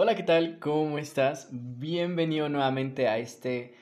[0.00, 0.60] Hola, ¿qué tal?
[0.60, 1.48] ¿Cómo estás?
[1.50, 3.74] Bienvenido nuevamente a este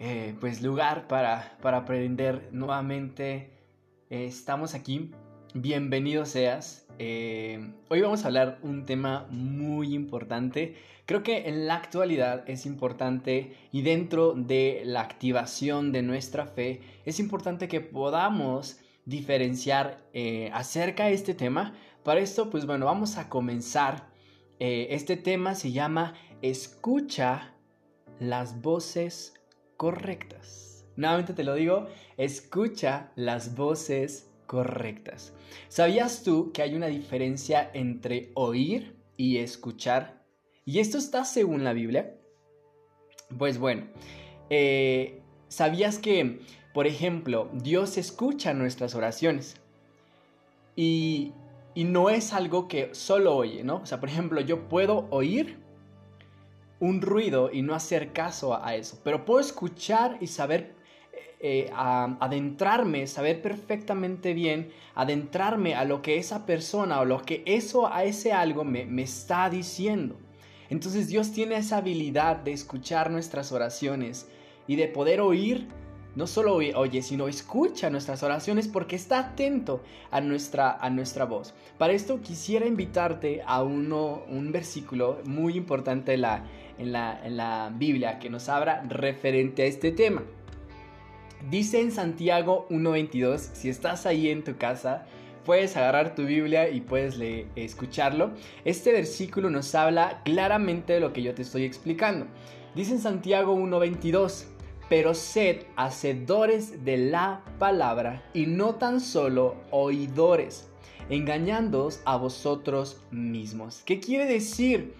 [0.00, 3.52] eh, pues lugar para, para aprender nuevamente.
[4.10, 5.12] Eh, estamos aquí.
[5.54, 6.88] Bienvenido seas.
[6.98, 10.74] Eh, hoy vamos a hablar un tema muy importante.
[11.06, 16.80] Creo que en la actualidad es importante y dentro de la activación de nuestra fe
[17.04, 20.02] es importante que podamos diferenciar
[20.52, 21.74] acerca de este tema.
[22.02, 24.09] Para esto, pues bueno, vamos a comenzar
[24.60, 27.54] eh, este tema se llama Escucha
[28.18, 29.34] las voces
[29.78, 30.84] correctas.
[30.96, 35.32] Nuevamente te lo digo, escucha las voces correctas.
[35.68, 40.22] ¿Sabías tú que hay una diferencia entre oír y escuchar?
[40.66, 42.14] ¿Y esto está según la Biblia?
[43.38, 43.86] Pues bueno,
[44.50, 46.40] eh, ¿sabías que,
[46.74, 49.56] por ejemplo, Dios escucha nuestras oraciones?
[50.76, 51.32] Y
[51.74, 53.76] y no es algo que solo oye, ¿no?
[53.76, 55.58] O sea, por ejemplo, yo puedo oír
[56.80, 60.74] un ruido y no hacer caso a eso, pero puedo escuchar y saber
[61.12, 67.42] eh, eh, adentrarme, saber perfectamente bien, adentrarme a lo que esa persona o lo que
[67.46, 70.16] eso a ese algo me, me está diciendo.
[70.70, 74.28] Entonces Dios tiene esa habilidad de escuchar nuestras oraciones
[74.66, 75.68] y de poder oír
[76.16, 81.54] no solo oye, sino escucha nuestras oraciones porque está atento a nuestra, a nuestra voz.
[81.78, 86.44] Para esto quisiera invitarte a uno, un versículo muy importante en la,
[86.78, 90.22] en, la, en la Biblia que nos habla referente a este tema.
[91.48, 95.06] Dice en Santiago 1.22, si estás ahí en tu casa,
[95.44, 97.18] puedes agarrar tu Biblia y puedes
[97.56, 98.32] escucharlo.
[98.64, 102.26] Este versículo nos habla claramente de lo que yo te estoy explicando.
[102.74, 104.44] Dice en Santiago 1.22,
[104.90, 110.68] pero sed hacedores de la palabra y no tan solo oidores,
[111.08, 113.82] engañándoos a vosotros mismos.
[113.86, 114.92] ¿Qué quiere decir?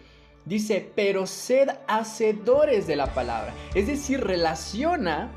[0.44, 3.52] Dice, pero sed hacedores de la palabra.
[3.74, 5.32] Es decir, relaciona,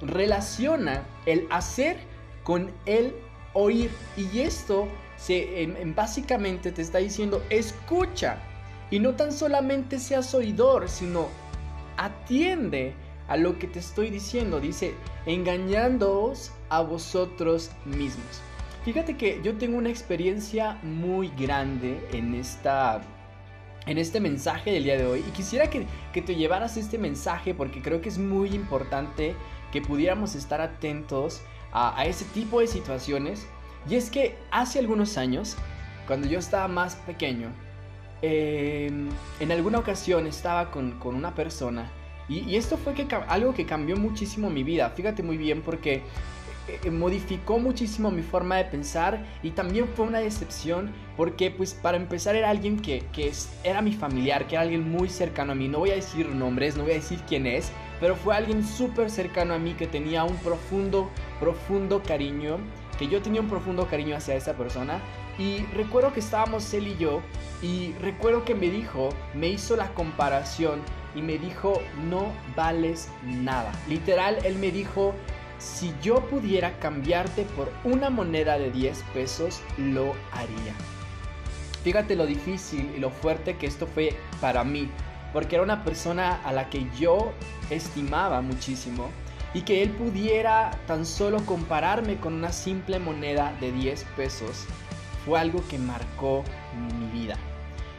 [0.00, 1.98] relaciona el hacer
[2.44, 3.14] con el
[3.52, 3.90] oír.
[4.16, 4.88] Y esto
[5.94, 8.38] básicamente te está diciendo, escucha.
[8.90, 11.28] Y no tan solamente seas oidor, sino
[11.98, 12.94] atiende
[13.30, 14.60] a lo que te estoy diciendo.
[14.60, 18.42] Dice, engañándoos a vosotros mismos.
[18.84, 23.00] Fíjate que yo tengo una experiencia muy grande en esta
[23.86, 27.80] en este mensaje del día de hoy y quisiera que, te llevaras este mensaje porque
[27.80, 29.34] creo que es muy importante
[29.72, 31.40] que pudiéramos estar atentos
[31.72, 33.46] a, ese tipo de situaciones.
[33.88, 35.56] Y es que hace algunos años,
[36.06, 37.48] cuando yo estaba más pequeño,
[38.22, 39.08] em,
[39.38, 41.90] en alguna ocasión estaba con, con una persona
[42.30, 44.90] y, esto fue que, algo que cambió muchísimo mi vida.
[44.90, 45.94] Fíjate muy bien porque
[46.68, 51.74] eh, eh, modificó muchísimo mi forma de pensar y también fue una decepción porque pues
[51.74, 53.32] para empezar era alguien que, que
[53.64, 55.66] era mi familiar, que era alguien muy cercano a mí.
[55.66, 59.10] No voy a decir nombres, no voy a decir quién es, pero fue alguien súper
[59.10, 61.10] cercano a mí que tenía un profundo,
[61.40, 62.58] profundo cariño,
[62.96, 65.00] que yo tenía un profundo cariño hacia esa persona.
[65.36, 67.22] Y recuerdo que estábamos él y yo
[67.60, 70.80] y recuerdo que me dijo, me hizo la comparación
[71.14, 73.72] y me dijo, no vales nada.
[73.88, 75.14] Literal, él me dijo,
[75.58, 80.74] si yo pudiera cambiarte por una moneda de 10 pesos, lo haría.
[81.82, 84.88] Fíjate lo difícil y lo fuerte que esto fue para mí,
[85.32, 87.32] porque era una persona a la que yo
[87.70, 89.08] estimaba muchísimo
[89.54, 94.66] y que él pudiera tan solo compararme con una simple moneda de 10 pesos
[95.24, 96.44] fue algo que marcó
[96.98, 97.36] mi vida.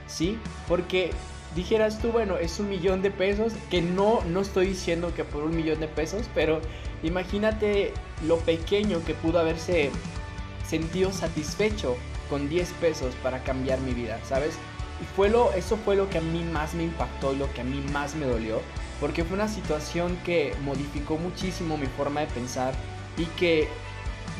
[0.07, 0.37] ¿Sí?
[0.67, 1.11] Porque
[1.55, 5.43] dijeras tú, bueno, es un millón de pesos, que no, no estoy diciendo que por
[5.43, 6.61] un millón de pesos, pero
[7.03, 7.93] imagínate
[8.25, 9.91] lo pequeño que pudo haberse
[10.65, 11.97] sentido satisfecho
[12.29, 14.55] con 10 pesos para cambiar mi vida, ¿sabes?
[15.01, 17.61] Y fue lo, eso fue lo que a mí más me impactó y lo que
[17.61, 18.61] a mí más me dolió,
[18.99, 22.73] porque fue una situación que modificó muchísimo mi forma de pensar
[23.17, 23.67] y que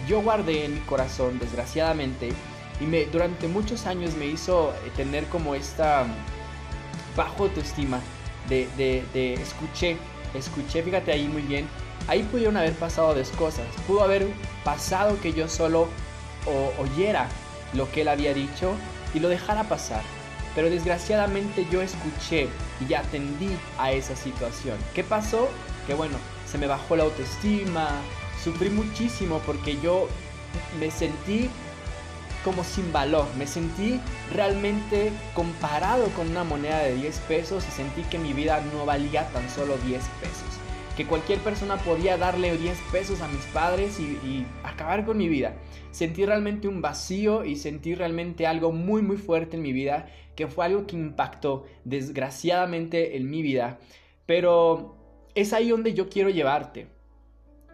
[0.08, 2.32] yo guardé en mi corazón, desgraciadamente,
[2.80, 6.06] y me, durante muchos años me hizo tener como esta
[7.16, 8.00] bajo autoestima,
[8.50, 9.98] de, de, de escuché,
[10.34, 11.68] escuché, fíjate ahí muy bien,
[12.08, 13.66] ahí pudieron haber pasado dos cosas.
[13.88, 14.28] Pudo haber
[14.64, 15.88] pasado que yo solo
[16.80, 17.28] oyera
[17.74, 18.74] lo que él había dicho
[19.14, 20.02] y lo dejara pasar.
[20.56, 22.50] Pero desgraciadamente yo escuché
[22.88, 24.78] y atendí a esa situación.
[24.94, 25.48] ¿Qué pasó?
[25.88, 27.88] Que bueno, se me bajó la autoestima,
[28.44, 30.10] sufrí muchísimo porque yo
[30.80, 31.50] me sentí
[32.44, 33.28] como sin valor.
[33.38, 34.00] Me sentí
[34.34, 39.28] realmente comparado con una moneda de 10 pesos y sentí que mi vida no valía
[39.30, 40.46] tan solo 10 pesos.
[40.98, 45.30] que cualquier persona podía darle 10 pesos a mis padres y, y acabar con mi
[45.30, 45.56] vida.
[45.92, 50.48] Sentí realmente un vacío y sentí realmente algo muy muy fuerte en mi vida, que
[50.48, 53.80] fue algo que impactó desgraciadamente en mi vida.
[54.26, 54.98] Pero
[55.34, 56.88] es ahí donde yo quiero llevarte.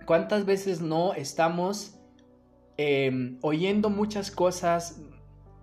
[0.05, 1.96] ¿Cuántas veces no estamos
[2.77, 5.01] em, oyendo muchas cosas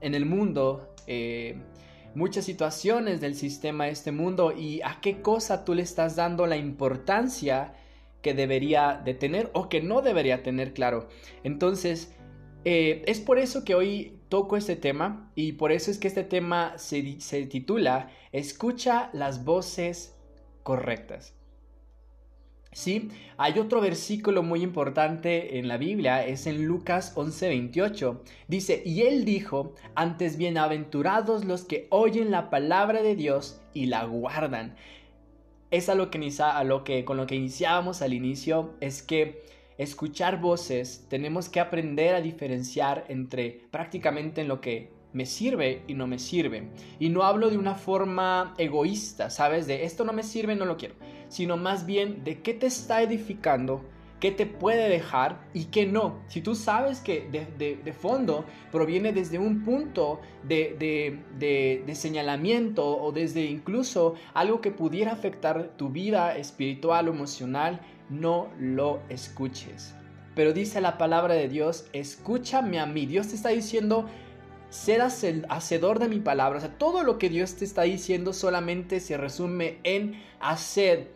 [0.01, 0.95] en el mundo?
[1.07, 1.57] Eh,
[2.15, 6.47] muchas situaciones del sistema de este mundo y a qué cosa tú le estás dando
[6.47, 7.75] la importancia
[8.23, 11.09] que debería de tener o que no debería tener, claro.
[11.43, 12.15] Entonces,
[12.65, 16.25] eh, es por eso que hoy toco este tema y por eso es que este
[16.25, 20.17] tema se, se titula Escucha las voces
[20.63, 21.35] correctas.
[22.75, 28.21] Sí, hay otro versículo muy importante en la Biblia, es en Lucas 11:28.
[28.49, 34.05] Dice, y él dijo, antes bienaventurados los que oyen la palabra de Dios y la
[34.05, 34.75] guardan.
[35.71, 39.45] Es a lo que, a lo que con lo que iniciábamos al inicio, es que
[39.79, 45.95] escuchar voces tenemos que aprender a diferenciar entre prácticamente en lo que me sirve y
[45.95, 46.69] no me sirve.
[46.99, 49.67] Y no hablo de una forma egoísta, ¿sabes?
[49.67, 50.97] De esto no me sirve, no lo quiero.
[51.29, 53.83] Sino más bien de qué te está edificando,
[54.21, 56.19] qué te puede dejar y qué no.
[56.27, 60.77] Si tú sabes que de, fondo proviene desde un punto de,
[61.39, 68.49] de, señalamiento o desde incluso algo que pudiera afectar tu vida espiritual o emocional, no
[68.59, 69.95] lo escuches.
[70.35, 73.07] Pero dice la palabra de Dios, escúchame a mí.
[73.07, 74.07] Dios te está diciendo,
[74.75, 75.01] ser
[75.49, 76.59] hacedor de mi palabra.
[76.59, 81.13] O sea, todo lo que Dios te está diciendo solamente se resume en hacer.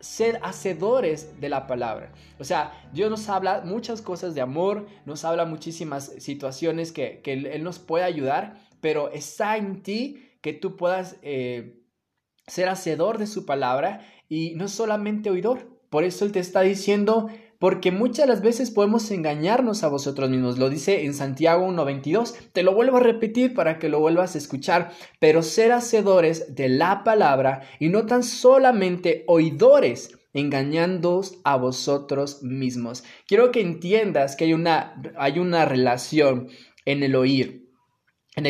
[0.00, 2.12] Ser hacedores de la palabra.
[2.38, 7.62] O sea, Dios nos habla muchas cosas de amor, nos habla muchísimas situaciones que, Él
[7.62, 11.80] nos puede ayudar, pero está en ti que tú puedas eh,
[12.46, 15.68] ser hacedor de su palabra y no solamente oidor.
[15.88, 17.28] Por eso Él te está diciendo,
[17.58, 20.58] porque muchas las veces podemos engañarnos a vosotros mismos.
[20.58, 22.34] Lo dice en Santiago 1.22.
[22.52, 24.92] Te lo vuelvo a repetir para que lo vuelvas a escuchar.
[25.20, 33.04] Pero ser hacedores de la palabra y no tan solamente oidores engañándoos a vosotros mismos.
[33.26, 36.48] Quiero que entiendas que hay una, hay una relación
[36.84, 37.63] en el oír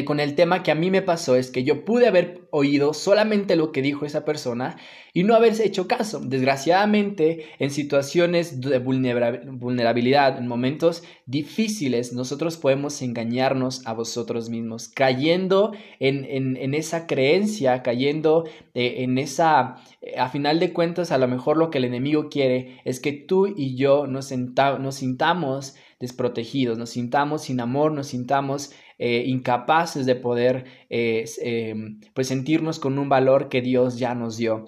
[0.06, 3.54] con el tema que a mí me pasó es que yo pude haber oído solamente
[3.54, 4.76] lo que dijo esa persona
[5.12, 6.20] y no haberse hecho caso.
[6.20, 15.72] Desgraciadamente, en situaciones de vulnerabilidad, en momentos difíciles, nosotros podemos engañarnos a vosotros mismos, cayendo
[16.00, 18.44] en, esa creencia, cayendo
[18.74, 22.30] eh, en esa, eh, a final de cuentas, a lo mejor lo que el enemigo
[22.30, 28.08] quiere es que tú y yo nos, nos sintamos desprotegidos, nos sintamos sin amor, nos
[28.08, 34.14] sintamos eh, incapaces de poder eh, em, pues sentirnos con un valor que Dios ya
[34.14, 34.66] nos dio.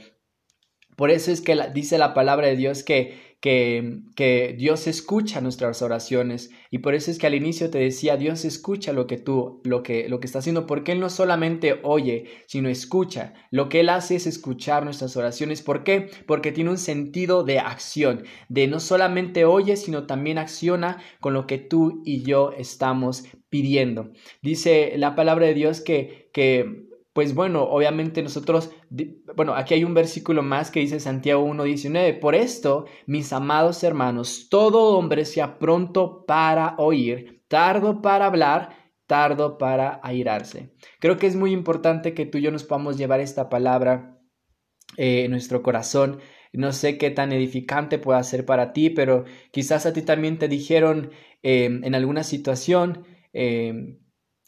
[0.97, 6.51] Por eso es que dice la palabra de Dios que que, Dios escucha nuestras oraciones
[6.71, 9.83] y por eso es que al inicio te decía Dios escucha lo que tú lo
[9.83, 13.89] que lo que está haciendo porque él no solamente oye sino escucha lo que él
[13.89, 16.11] hace es escuchar nuestras oraciones ¿por qué?
[16.27, 21.47] porque tiene un sentido de acción de no solamente oye sino también acciona con lo
[21.47, 23.25] que tú y yo estamos
[24.43, 26.87] dice la palabra de Dios que que
[27.17, 28.71] pues bueno, obviamente nosotros,
[29.37, 34.49] bueno, aquí hay un versículo más que dice Santiago 1.19, por esto, mis amados hermanos,
[34.51, 40.75] todo hombre sea pronto para oír, tardo para hablar, tardo para airarse.
[41.01, 44.21] Creo que es muy importante que tú y yo nos podamos llevar esta palabra
[44.99, 46.19] eh, en nuestro corazón.
[46.53, 50.49] No sé qué tan edificante pueda ser para ti, pero quizás a ti también te
[50.49, 53.99] dijeron eh, en alguna situación, eh,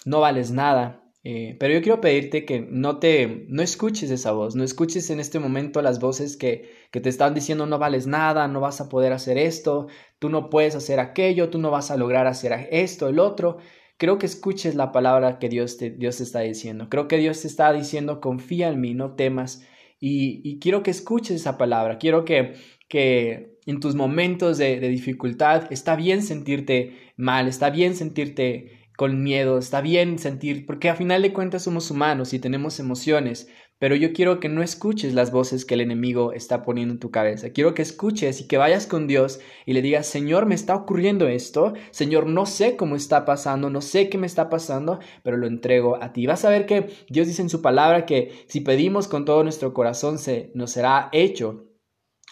[0.04, 4.54] no vales nada, eh, pero yo quiero pedirte que no te, no escuches esa voz,
[4.54, 8.49] no escuches en este momento las voces que, que te están diciendo no vales nada,
[8.49, 11.99] no vas a poder hacer esto, tú no puedes hacer aquello, tú no vas a
[11.99, 13.59] lograr hacer esto, el otro.
[13.99, 16.88] Creo que escuches la palabra que Dios te, Dios te está diciendo.
[16.88, 19.66] Creo que Dios te está diciendo confía en mí, no temas.
[20.00, 21.99] Y, y quiero que escuches esa palabra.
[21.99, 22.54] Quiero que,
[22.88, 29.23] que en tus momentos de, de dificultad está bien sentirte mal, está bien sentirte con
[29.23, 33.95] miedo, está bien sentir, porque a final de cuentas somos humanos y tenemos emociones, pero
[33.95, 37.50] yo quiero que no escuches las voces que el enemigo está poniendo en tu cabeza.
[37.50, 41.28] Quiero que escuches y que vayas con Dios y le digas, Señor, me está ocurriendo
[41.28, 45.47] esto, Señor, no sé cómo está pasando, no sé qué me está pasando, pero lo
[45.47, 46.26] entrego a ti.
[46.26, 49.75] Vas a ver que Dios dice en su palabra que si pedimos con todo nuestro
[49.75, 51.69] corazón, se nos será hecho.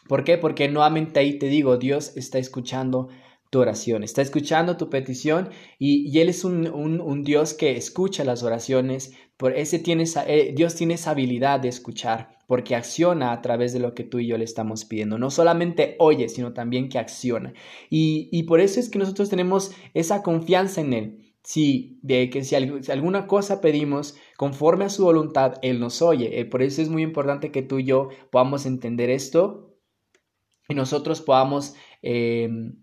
[0.08, 0.36] ¿Por qué?
[0.36, 3.08] Porque nuevamente ahí te digo, Dios está escuchando
[3.50, 9.12] tu oración, está escuchando tu petición y, Él es un, Dios que escucha las oraciones,
[9.36, 13.80] por ese tiene eh, Dios tiene esa habilidad de escuchar porque acciona a través de
[13.80, 15.18] lo que tú y yo le estamos pidiendo.
[15.18, 17.52] No solamente oye, sino también que acciona.
[17.90, 21.22] Y, por eso es que nosotros tenemos esa confianza en Él.
[21.42, 26.40] Si, de que si, alguna cosa pedimos conforme a su voluntad, Él nos oye.
[26.40, 29.76] Eh, por eso es muy importante que tú y yo podamos entender esto
[30.68, 32.76] y nosotros podamos em,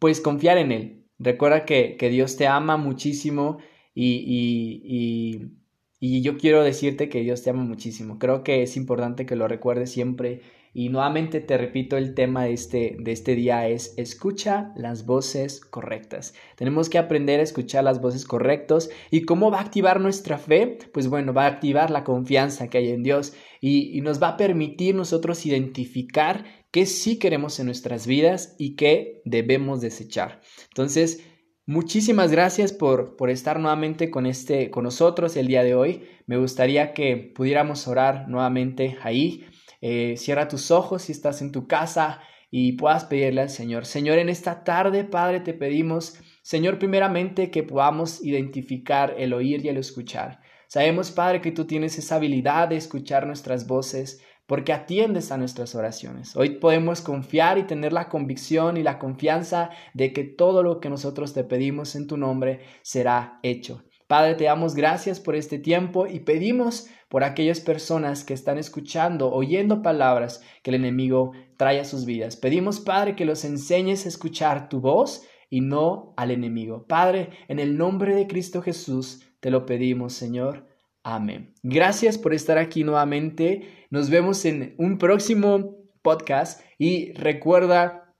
[0.00, 1.06] pues confiar en Él.
[1.18, 3.58] Recuerda que, Dios te ama muchísimo
[3.94, 5.52] y
[6.00, 8.18] y yo quiero decirte que Dios te ama muchísimo.
[8.18, 10.40] Creo que es importante que lo recuerdes siempre.
[10.72, 15.60] Y nuevamente te repito, el tema de este, de este día es escucha las voces
[15.60, 16.32] correctas.
[16.56, 18.88] Tenemos que aprender a escuchar las voces correctas.
[19.10, 20.78] ¿Y cómo va a activar nuestra fe?
[20.92, 24.28] Pues bueno, va a activar la confianza que hay en Dios y, y nos va
[24.28, 30.40] a permitir nosotros identificar qué sí queremos en nuestras vidas y qué debemos desechar.
[30.68, 31.24] Entonces,
[31.70, 36.02] Muchísimas gracias por, por estar nuevamente con, este, con nosotros el día de hoy.
[36.26, 39.44] Me gustaría que pudiéramos orar nuevamente ahí.
[39.80, 42.20] Eh, cierra tus ojos si estás en tu casa
[42.50, 43.86] y puedas pedirle al Señor.
[43.86, 49.68] Señor, en esta tarde, Padre, te pedimos, Señor, primeramente que podamos identificar el oír y
[49.68, 50.40] el escuchar.
[50.66, 55.76] Sabemos, Padre, que tú tienes esa habilidad de escuchar nuestras voces porque atiendes a nuestras
[55.76, 56.34] oraciones.
[56.34, 60.90] Hoy podemos confiar y tener la convicción y la confianza de que todo lo que
[60.90, 63.84] nosotros te pedimos en tu nombre será hecho.
[64.10, 69.30] Padre, te damos gracias por este tiempo y pedimos por aquellas personas que están escuchando,
[69.30, 72.34] oyendo palabras que el enemigo trae a sus vidas.
[72.34, 76.88] Pedimos, Padre, que los enseñes a escuchar tu voz y no al enemigo.
[76.88, 80.66] Padre, en el nombre de Cristo Jesús, te lo pedimos, Señor.
[81.04, 81.54] Amén.
[81.62, 83.86] Gracias por estar aquí nuevamente.
[83.90, 88.12] Nos vemos en un próximo podcast y recuerda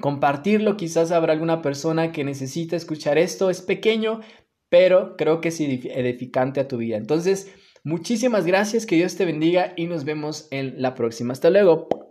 [0.00, 0.76] compartirlo.
[0.76, 3.50] Quizás habrá alguna persona que necesita escuchar esto.
[3.50, 4.20] Es pequeño,
[4.68, 6.96] pero creo que es edificante a tu vida.
[6.96, 7.52] Entonces,
[7.84, 8.86] muchísimas gracias.
[8.86, 11.32] Que Dios te bendiga y nos vemos en la próxima.
[11.32, 12.07] Hasta luego.